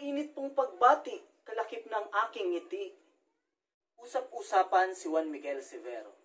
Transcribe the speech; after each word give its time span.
Mainit 0.00 0.32
pong 0.32 0.56
pagbati, 0.56 1.12
kalakip 1.44 1.84
ng 1.84 2.08
aking 2.24 2.56
ngiti. 2.56 2.88
Usap-usapan 4.00 4.96
si 4.96 5.12
Juan 5.12 5.28
Miguel 5.28 5.60
Severo. 5.60 6.16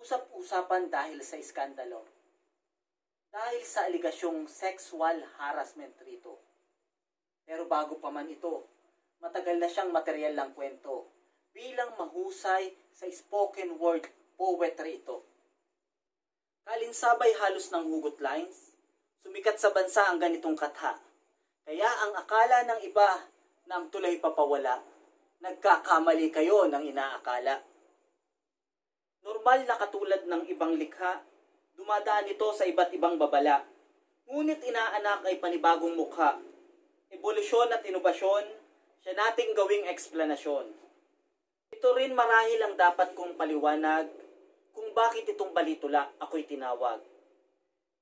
Usap-usapan 0.00 0.88
dahil 0.88 1.20
sa 1.20 1.36
iskandalo. 1.36 2.08
Dahil 3.28 3.60
sa 3.68 3.84
aligasyong 3.84 4.48
sexual 4.48 5.20
harassment 5.36 5.92
rito. 6.08 6.40
Pero 7.44 7.68
bago 7.68 8.00
pa 8.00 8.08
man 8.08 8.32
ito, 8.32 8.64
matagal 9.20 9.60
na 9.60 9.68
siyang 9.68 9.92
material 9.92 10.32
lang 10.32 10.56
kwento 10.56 11.12
bilang 11.52 11.92
mahusay 12.00 12.72
sa 12.96 13.04
spoken 13.12 13.76
word 13.76 14.08
poetry 14.40 15.04
ito. 15.04 15.20
Kalinsabay 16.64 17.28
halos 17.44 17.68
ng 17.76 17.92
hugot 17.92 18.24
lines, 18.24 18.72
sumikat 19.20 19.60
sa 19.60 19.68
bansa 19.68 20.08
ang 20.08 20.16
ganitong 20.16 20.56
katha. 20.56 20.96
Kaya 21.66 21.90
ang 22.06 22.14
akala 22.14 22.62
ng 22.62 22.80
iba 22.86 23.26
na 23.66 23.82
ang 23.82 23.90
tulay 23.90 24.22
papawala, 24.22 24.78
nagkakamali 25.42 26.30
kayo 26.30 26.70
ng 26.70 26.94
inaakala. 26.94 27.58
Normal 29.26 29.66
na 29.66 29.74
katulad 29.74 30.22
ng 30.30 30.46
ibang 30.46 30.78
likha, 30.78 31.26
dumadaan 31.74 32.30
ito 32.30 32.46
sa 32.54 32.62
iba't 32.62 32.94
ibang 32.94 33.18
babala. 33.18 33.66
Ngunit 34.30 34.62
inaanak 34.62 35.26
ay 35.26 35.42
panibagong 35.42 35.98
mukha. 35.98 36.38
Ebolusyon 37.10 37.74
at 37.74 37.82
inobasyon, 37.82 38.46
siya 39.02 39.18
nating 39.18 39.50
gawing 39.58 39.90
eksplanasyon. 39.90 40.70
Ito 41.74 41.88
rin 41.98 42.14
marahil 42.14 42.62
ang 42.62 42.74
dapat 42.78 43.18
kong 43.18 43.34
paliwanag 43.34 44.06
kung 44.70 44.94
bakit 44.94 45.26
itong 45.34 45.50
balitula 45.50 46.14
ako'y 46.22 46.46
tinawag. 46.46 47.02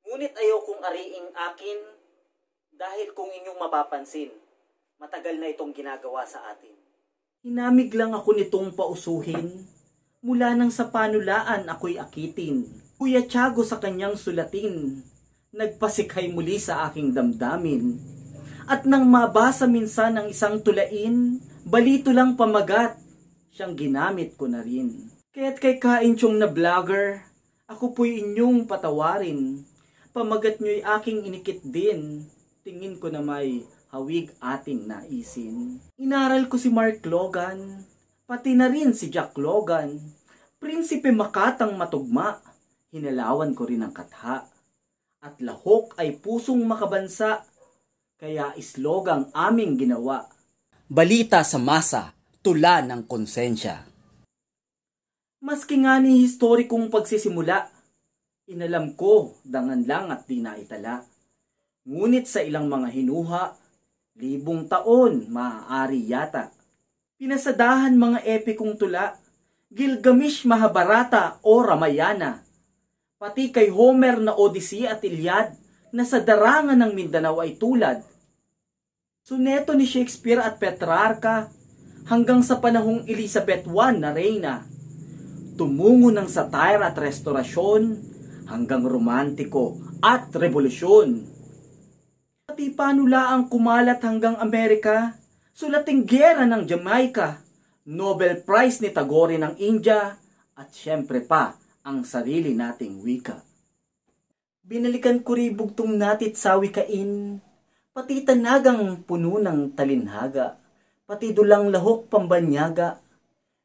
Ngunit 0.04 0.36
ayaw 0.36 0.60
kong 0.68 0.84
ariing 0.84 1.32
akin 1.32 2.03
dahil 2.74 3.14
kung 3.14 3.30
inyong 3.30 3.58
mapapansin, 3.58 4.34
matagal 4.98 5.38
na 5.38 5.50
itong 5.50 5.70
ginagawa 5.70 6.26
sa 6.26 6.42
atin. 6.50 6.74
Hinamig 7.44 7.94
lang 7.94 8.16
ako 8.16 8.34
nitong 8.34 8.74
pausuhin. 8.74 9.68
Mula 10.24 10.56
nang 10.56 10.72
sa 10.72 10.88
panulaan 10.88 11.68
ako'y 11.68 12.00
akitin. 12.00 12.64
Kuya 12.96 13.22
Tiago 13.28 13.62
sa 13.62 13.76
kanyang 13.78 14.16
sulatin. 14.16 15.04
Nagpasikay 15.52 16.32
muli 16.32 16.56
sa 16.56 16.88
aking 16.88 17.12
damdamin. 17.12 18.00
At 18.64 18.88
nang 18.88 19.04
mabasa 19.04 19.68
minsan 19.68 20.16
ang 20.16 20.32
isang 20.32 20.64
tulain, 20.64 21.36
balito 21.68 22.10
lang 22.10 22.34
pamagat, 22.34 22.96
siyang 23.52 23.76
ginamit 23.76 24.40
ko 24.40 24.48
na 24.48 24.64
rin. 24.64 25.12
Kaya't 25.36 25.60
kay 25.60 25.76
kainsyong 25.76 26.40
na 26.40 26.48
vlogger, 26.48 27.20
ako 27.68 27.92
po'y 27.92 28.24
inyong 28.24 28.64
patawarin. 28.64 29.62
Pamagat 30.16 30.64
nyo'y 30.64 30.80
aking 30.80 31.28
inikit 31.28 31.60
din, 31.60 32.24
tingin 32.64 32.96
ko 32.96 33.12
na 33.12 33.20
may 33.20 33.60
hawig 33.92 34.32
ating 34.40 34.88
naisin. 34.88 35.76
Inaral 36.00 36.48
ko 36.48 36.56
si 36.56 36.72
Mark 36.72 37.04
Logan, 37.04 37.84
pati 38.24 38.56
na 38.56 38.72
rin 38.72 38.96
si 38.96 39.12
Jack 39.12 39.36
Logan. 39.36 40.00
Prinsipe 40.56 41.12
makatang 41.12 41.76
matugma, 41.76 42.40
hinalawan 42.88 43.52
ko 43.52 43.68
rin 43.68 43.84
ang 43.84 43.92
katha. 43.92 44.48
At 45.20 45.36
lahok 45.44 45.92
ay 46.00 46.16
pusong 46.16 46.64
makabansa, 46.64 47.44
kaya 48.16 48.56
islogang 48.56 49.28
aming 49.36 49.76
ginawa. 49.76 50.24
Balita 50.88 51.44
sa 51.44 51.60
masa, 51.60 52.16
tula 52.40 52.80
ng 52.80 53.04
konsensya. 53.04 53.84
Maski 55.44 55.84
nga 55.84 56.00
ni 56.00 56.24
historikong 56.24 56.88
pagsisimula, 56.88 57.68
inalam 58.48 58.96
ko, 58.96 59.36
dangan 59.44 59.84
lang 59.84 60.08
at 60.08 60.24
di 60.24 60.40
naitala. 60.40 61.04
Ngunit 61.84 62.24
sa 62.24 62.40
ilang 62.40 62.64
mga 62.64 62.88
hinuha, 62.88 63.60
libong 64.16 64.64
taon 64.72 65.28
maaari 65.28 66.00
yata. 66.08 66.48
Pinasadahan 67.20 67.92
mga 67.92 68.24
epikong 68.24 68.80
tula, 68.80 69.20
Gilgamesh 69.68 70.48
Mahabharata 70.48 71.44
o 71.44 71.60
Ramayana. 71.60 72.40
Pati 73.20 73.52
kay 73.52 73.68
Homer 73.68 74.16
na 74.16 74.32
Odyssey 74.32 74.88
at 74.88 75.04
Iliad 75.04 75.52
na 75.92 76.08
sa 76.08 76.24
darangan 76.24 76.80
ng 76.80 76.92
Mindanao 76.96 77.44
ay 77.44 77.60
tulad. 77.60 78.00
Soneto 79.20 79.76
ni 79.76 79.84
Shakespeare 79.84 80.40
at 80.40 80.56
Petrarca 80.56 81.52
hanggang 82.08 82.40
sa 82.40 82.64
panahong 82.64 83.04
Elizabeth 83.04 83.68
I 83.68 83.92
na 84.00 84.16
reyna. 84.16 84.64
Tumungo 85.60 86.08
ng 86.08 86.32
satire 86.32 86.80
at 86.80 86.96
restorasyon 86.96 88.00
hanggang 88.48 88.88
romantiko 88.88 89.76
at 90.00 90.32
revolusyon. 90.32 91.33
Pati 92.54 92.70
panula 92.70 93.34
ang 93.34 93.50
kumalat 93.50 93.98
hanggang 94.06 94.38
Amerika, 94.38 95.18
sulating 95.50 96.06
gera 96.06 96.46
ng 96.46 96.62
Jamaica, 96.62 97.42
Nobel 97.82 98.46
Prize 98.46 98.78
ni 98.78 98.94
Tagore 98.94 99.34
ng 99.42 99.58
India, 99.58 100.14
at 100.54 100.70
syempre 100.70 101.18
pa 101.26 101.58
ang 101.82 102.06
sarili 102.06 102.54
nating 102.54 103.02
wika. 103.02 103.42
Binalikan 104.62 105.26
ko 105.26 105.34
rin 105.34 105.58
bugtong 105.58 105.98
natit 105.98 106.38
sa 106.38 106.54
wikain, 106.54 107.42
pati 107.90 108.22
tanagang 108.22 109.02
puno 109.02 109.42
ng 109.42 109.74
talinhaga, 109.74 110.54
pati 111.10 111.34
dulang 111.34 111.74
lahok 111.74 112.06
pambanyaga, 112.06 113.02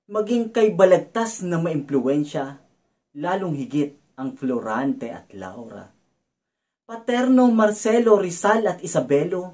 maging 0.09 0.49
kay 0.49 0.73
balagtas 0.73 1.45
na 1.45 1.61
maimpluensya, 1.61 2.57
lalong 3.13 3.53
higit 3.53 3.93
ang 4.17 4.33
Florante 4.33 5.13
at 5.13 5.29
Laura. 5.37 5.98
Paterno 6.89 7.53
Marcelo 7.53 8.17
Rizal 8.17 8.65
at 8.65 8.81
Isabelo, 8.81 9.53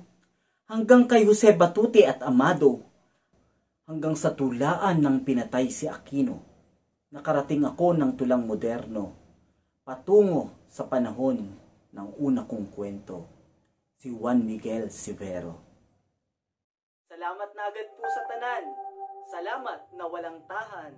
hanggang 0.72 1.04
kay 1.04 1.28
Jose 1.28 1.52
Batuti 1.52 2.08
at 2.08 2.24
Amado, 2.24 2.80
hanggang 3.84 4.16
sa 4.16 4.32
tulaan 4.32 5.04
ng 5.04 5.20
pinatay 5.28 5.68
si 5.68 5.84
Aquino, 5.84 6.40
nakarating 7.12 7.68
ako 7.68 7.92
ng 7.92 8.16
tulang 8.16 8.48
moderno, 8.48 9.12
patungo 9.84 10.56
sa 10.72 10.88
panahon 10.88 11.44
ng 11.92 12.08
una 12.24 12.48
kong 12.48 12.72
kwento, 12.72 13.28
si 14.00 14.16
Juan 14.16 14.40
Miguel 14.40 14.88
Severo. 14.88 15.60
Salamat 17.12 17.52
na 17.52 17.68
agad 17.68 17.88
po 18.00 18.08
sa 18.16 18.24
tanan. 18.32 18.64
Salamat 19.28 19.80
na 19.92 20.04
walang 20.08 20.40
tahan. 20.48 20.96